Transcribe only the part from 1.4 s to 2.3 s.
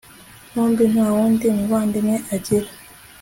muvandimwe